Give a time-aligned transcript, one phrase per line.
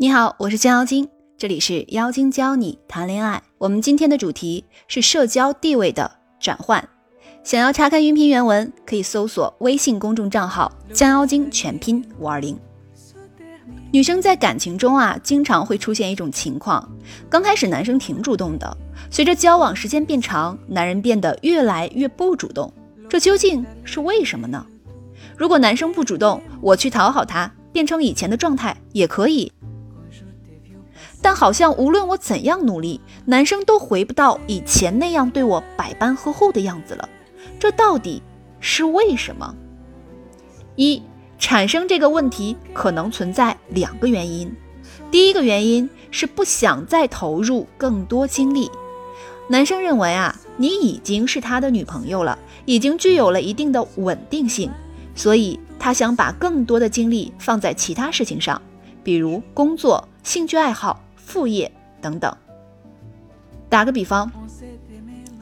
[0.00, 3.42] 你好，我是江妖精，这里是妖精教你谈恋爱。
[3.58, 6.88] 我们今天的主题是社交地位的转换。
[7.42, 12.56] 想要查看音频原文，可以搜索微信公众账号“江妖精”全拼五二零。
[13.90, 16.88] 女生在感情中啊，经常会出现一种情况：
[17.28, 18.78] 刚开始男生挺主动的，
[19.10, 22.72] 随着交往时间变长，男人变得越来越不主动。
[23.08, 24.64] 这究竟是为什么呢？
[25.36, 29.50] 如果男生不主动，我去讨好他，变成以前的状态也可以。
[31.20, 37.08] 但好像无论我怎样努力，男生都回不到以前那样对我百般呵护的样子了。
[37.58, 38.22] 这到底
[38.60, 39.54] 是为什么？
[40.76, 41.02] 一
[41.38, 44.54] 产生这个问题可能存在两个原因。
[45.10, 48.70] 第一个原因是不想再投入更多精力。
[49.48, 54.70] 男生认为啊，你已经是他的女朋友了，已经具有了一定的稳定性，
[55.14, 58.60] 所以他想把更多的精力放在其他事情上，
[59.02, 61.00] 比如工作、兴趣爱好。
[61.28, 62.34] 副业等等。
[63.68, 64.32] 打个比方，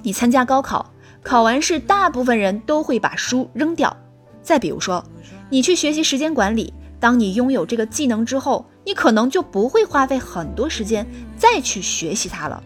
[0.03, 3.97] 你参加高考，考完试，大部分人都会把书扔掉。
[4.43, 5.05] 再比如说，
[5.49, 12.61] 你去学习时间管理，当你拥有这个技能之后，你可能就不会花费很多时间再去学习它了。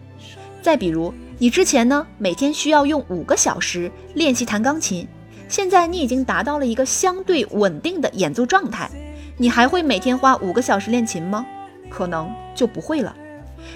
[0.63, 5.07] 再比如，你之前呢，每天需要用五个小时练习弹钢琴，
[5.47, 8.89] 现在你已经达到了一个相对稳定的演奏状态，
[9.37, 11.45] 你还会每天花五个小时练琴吗？
[11.87, 13.15] 可能就不会了。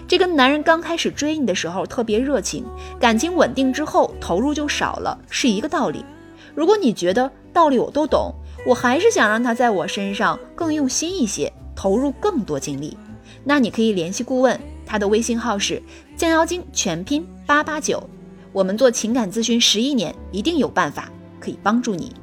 [0.08, 2.66] 这跟男人刚开始追你的时候特别热情，
[3.00, 6.04] 感情稳定之后投入就少了，是一个道理。
[6.54, 8.34] 如果你觉得道理我都懂，
[8.66, 12.98] 我还是想让他在我身上更用心一些，投入更多精力，
[13.44, 15.82] 那你可以联系顾问，他的微信号是
[16.18, 18.02] 降妖精全拼八八九。
[18.52, 22.16] 我们做情感咨询十一年，一定有办法可以帮助你。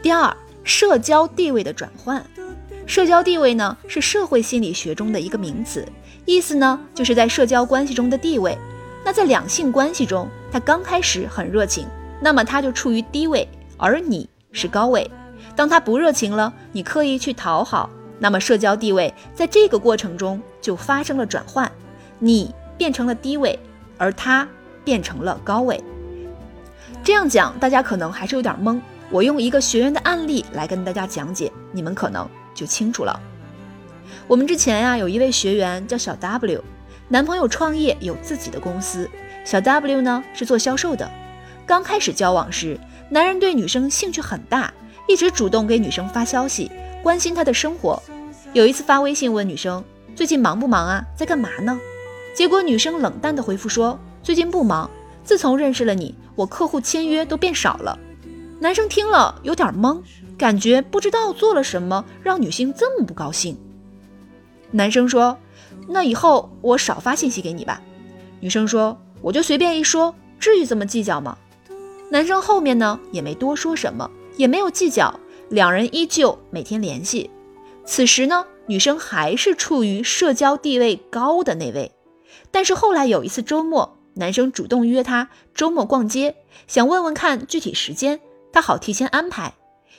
[0.00, 2.24] 第二，社交地位的转换。
[2.90, 5.86] 社交地位呢，是社会心理学中的一个名词，
[6.24, 8.58] 意思呢，就是在社交关系中的地位。
[9.04, 11.86] 那在两性关系中，他刚开始很热情，
[12.20, 15.08] 那么他就处于低位，而你是高位。
[15.54, 21.70] 当他不热情了，你刻意去讨好，那么社交地位在这个过程中就发生了转换，
[22.18, 23.56] 你变成了低位，
[23.98, 24.48] 而他
[24.82, 25.80] 变成了高位。
[27.04, 28.80] 这样讲，大家可能还是有点懵。
[29.12, 32.28] 我用一个学员的案例来跟大家讲解，你们可能。
[32.54, 33.20] 就清楚了。
[34.26, 36.62] 我们之前呀，有一位学员叫小 W，
[37.08, 39.08] 男朋友创业有自己的公司，
[39.44, 41.10] 小 W 呢是做销售的。
[41.66, 42.78] 刚开始交往时，
[43.08, 44.72] 男人对女生兴趣很大，
[45.08, 46.70] 一直主动给女生发消息，
[47.02, 48.02] 关心她的生活。
[48.52, 49.84] 有一次发微信问女生
[50.16, 51.78] 最近忙不忙啊，在干嘛呢？
[52.34, 54.90] 结果女生冷淡的回复说最近不忙，
[55.24, 57.98] 自从认识了你，我客户签约都变少了。
[58.60, 60.00] 男生听了有点懵。
[60.40, 63.58] 感觉不知道做了什么让女性这么不高兴。
[64.70, 65.36] 男生说
[65.86, 67.82] ：“那以后我少发信息给你吧。”
[68.40, 71.36] 女生说：“我就随便一说，至于这么计较吗？”
[72.08, 77.28] 男生后面呢也没多说什么，也没有计较，两人依旧每天联系。
[77.84, 81.92] 此时呢，女生还是处于社交地位高的那位。
[82.50, 86.36] 但是后来有一次周末，男生主动约她周末逛街，
[86.66, 89.52] 想问问看具体时间，他好提前安排。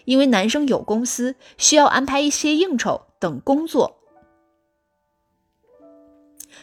[0.06, 3.98] 因为男生有公司，需要安排一些应酬等工作。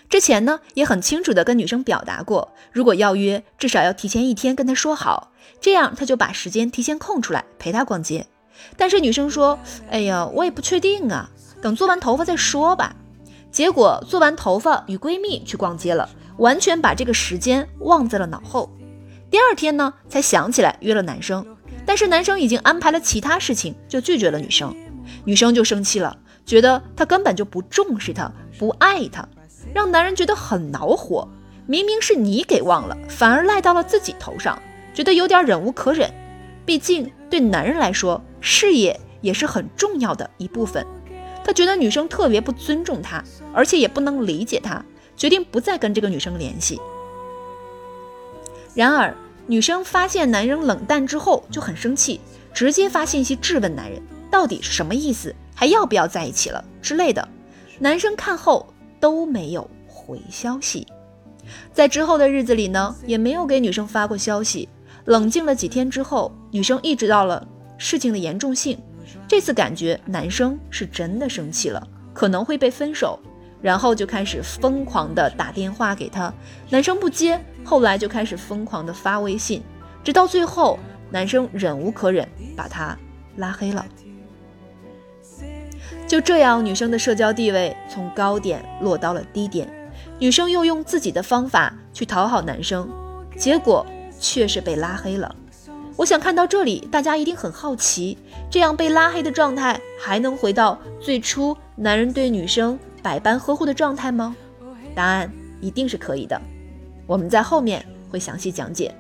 [0.09, 8.27] 之前呢，也很清楚的跟女生表达过，如果要约，至少要提前一天跟她说好，这样她就把时间提前空出来陪她逛街。
[8.77, 9.59] 但是女生说
[9.91, 12.97] ：“哎呀，我也不确定啊，等做完头发再说吧。”
[13.53, 18.71] 结果做完头发与闺蜜去逛街了，完全把这个时间忘在了脑后。
[19.31, 21.58] 第二天呢，才想起来约了男生。
[21.89, 24.77] 但是男生已经安排了其他事情，就拒绝了女生，
[25.25, 29.27] 女生就生气了，觉得他根本就不重视她，不爱她，
[29.73, 31.27] 让男人觉得很恼火。
[31.65, 34.61] 明明是你给忘了，反而赖到了自己头上，
[34.93, 36.13] 觉得有点忍无可忍。
[36.67, 40.87] 毕竟对男人来说，事业也是很重要的一部分。
[41.43, 43.25] 他觉得女生特别不尊重他，
[43.55, 44.85] 而且也不能理解他，
[45.17, 46.79] 决定不再跟这个女生联系。
[48.75, 49.17] 然而。
[49.51, 52.21] 女生发现男人冷淡之后就很生气，
[52.53, 54.01] 直接发信息质问男人
[54.31, 57.27] 到底是什么意思，还要不要在一起了之类的。
[57.79, 58.67] 男生看后
[59.01, 60.87] 都没有回消息，
[61.73, 64.69] 在之后的日子里呢，也没有给女生发过消息。
[65.07, 67.49] 冷静了几天之后，女生意识到了
[67.79, 68.79] 事情的严重性，
[69.27, 73.19] 这次感觉男生是真的生气了，可能会被分手。
[73.61, 76.33] 然后就开始疯狂的打电话给他，
[76.71, 79.63] 男生不接，后来就开始疯狂的发微信，
[80.05, 80.79] 直到最后，
[81.11, 82.97] 男生忍无可忍，把他
[83.37, 83.85] 拉黑了。
[86.07, 89.69] 就这样，女生的社交地位从高点落到了低点。
[90.19, 92.89] 女生又用自己的方法去讨好男生，
[93.37, 93.85] 结果
[94.19, 95.35] 却是被拉黑了。
[95.97, 98.17] 我想看到这里，大家一定很好奇，
[98.51, 104.37] 这样被拉黑的状态还能回到最初男人对女生百般呵护的状态吗？
[104.95, 106.41] 答案一定是可以的。
[107.07, 108.95] 我们在后面会详细讲解。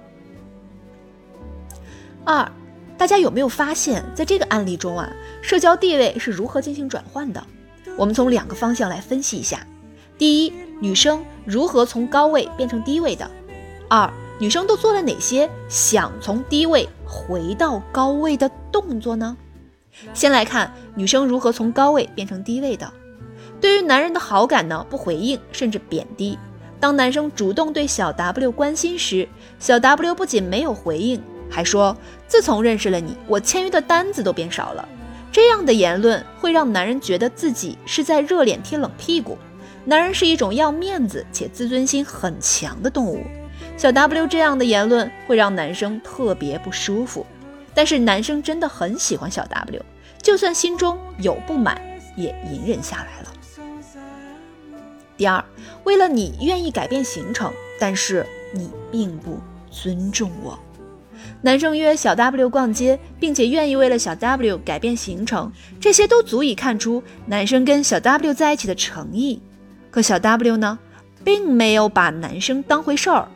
[2.24, 2.50] 二。
[2.96, 5.08] 大家有没有发现，在这个案例中啊，
[5.40, 7.40] 社交地位是如何进行转换的？
[7.96, 9.64] 我们从两个方向来分析一下：
[10.18, 13.24] 第一，女生如何从高位变成低位的；
[13.88, 19.36] 二，女生都做了哪些想从低位回到高位的动作呢？
[20.12, 22.92] 先来看女生如何从高位变成低位的。
[23.60, 26.38] 对于男人的好感呢，不回应甚至贬低。
[26.80, 29.28] 当男生主动对小 W 关心时，
[29.58, 31.20] 小 W 不仅没有回应。
[31.50, 31.96] 还说，
[32.26, 34.88] 自从认识了你，我签约的单子都变少了。
[35.32, 39.36] 这样的言论会让男人觉得自己是在热脸贴冷屁股。
[39.84, 43.24] 男人是一种要面子且自尊心很强的动物。
[43.76, 47.26] 小 W 这样的言论会让男生特别不舒服。
[47.74, 49.82] 但是男生真的很喜欢小 W，
[50.20, 51.80] 就算心中有不满，
[52.16, 53.32] 也隐忍下来了。
[55.18, 55.44] 第二，
[55.84, 58.24] 为了你愿意改变行程，但是
[58.54, 59.38] 你并不
[59.70, 60.58] 尊重我。
[61.42, 69.42] 男生约小 W 逛街，并且愿意为了小 W 改变行程，这些都足以看出男生跟小 W 在一起的诚意。
[69.90, 70.78] 可小 W 呢，
[71.24, 73.28] 并没有把男生当回事儿，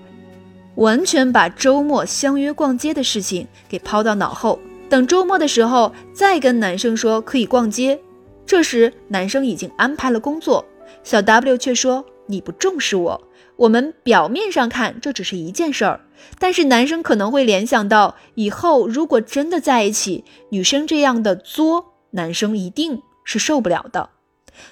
[0.76, 4.60] 完全把周末相约逛街的事情给抛到脑后。
[4.88, 7.98] 等周末的时候再跟男生说可以逛街，
[8.46, 10.64] 这时男生已经安排了工作，
[11.02, 13.28] 小 W 却说你不重视我。
[13.56, 16.00] 我们表面上看这只是一件事儿，
[16.38, 24.10] 但是男生可能会联想到以后如果真的在一起，女生这样的作，男生一定是受不了的。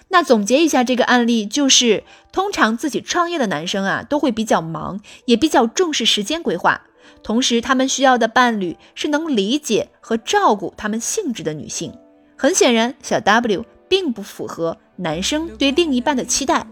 [0.09, 6.83] 那总结一下这个案例，就是通常自己创业的男生啊，都会比较忙，也比较重视时间规划，
[7.23, 11.93] 同时他们需要的伴侣是能理解和照顾他们性质的女性。
[12.37, 16.67] 很显然，小 W 并不符合男生对另一半的期待。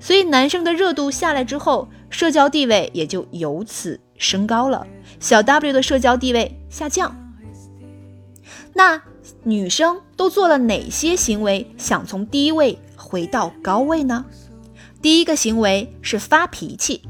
[0.00, 4.86] 所以男生的热度下来之后，社交地位也就由此升高了，
[5.20, 7.16] 小 W 的社交地位下降。
[8.74, 9.00] 那
[9.44, 14.24] 女生都做了哪些行为，想从低位回到高位呢？
[15.00, 17.02] 第一个行为是发脾气，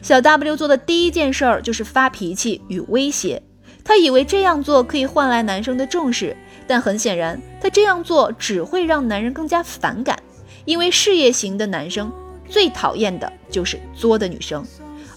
[0.00, 3.42] 小 W 做的第一件事儿就是发脾气与威胁。
[3.84, 6.36] 他以为这样做可以换来男生的重视，
[6.66, 10.18] 但很显然，他这样做只会让男人更加反感。
[10.64, 12.12] 因为事业型的男生
[12.48, 14.64] 最讨厌的就是作的女生，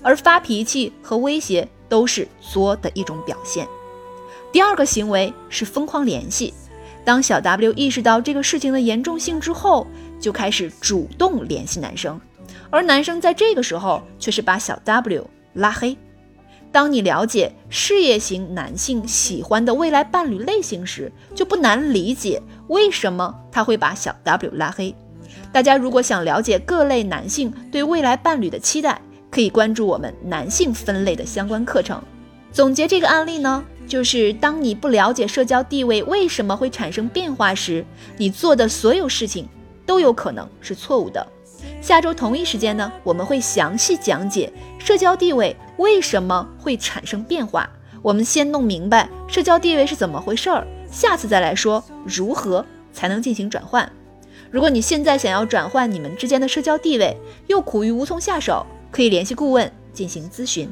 [0.02, 3.68] 而发脾气和威胁都是作的一种表现。
[4.52, 6.54] 第二个行为是疯狂联系，
[7.04, 9.86] 当小 W 意识到这个事情的严重性之后，
[10.20, 12.20] 就开始主动联系男生，
[12.72, 15.96] 而男生在这个时候却是把小 W 拉黑。
[16.76, 24.94] 当你了解事业型男性喜欢的未来伴侣类型时，就不难理解为什么他会把小 W 拉黑。
[25.54, 29.00] 大家如果想了解各类男性对未来伴侣的期待，
[29.32, 32.04] 可以关注我们男性分类的相关课程。
[32.52, 37.86] 总结这个案例呢，就是当你不了解社交地位为什么会产生变化时，
[38.18, 39.48] 你做的所有事情
[39.86, 41.26] 都有可能是错误的。
[41.86, 47.70] 下周同一时间呢，我们会详细讲解社交地位为什么会产生变化。
[48.02, 53.88] 我们先弄明白社交地位是怎么回事儿，下次再来说如何才能进行转换。
[54.50, 57.16] 如果你现在想要转换你们之间的社交地位，
[57.46, 60.68] 又苦于无从下手，可以联系顾问进行咨询。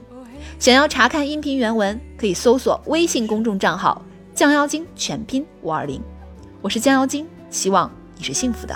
[0.58, 4.02] 想要查看音频原文，可以搜索微信公众账号
[4.34, 6.02] “降妖精”全拼五二零。
[6.60, 8.76] 我是降妖精，希望你是幸福的。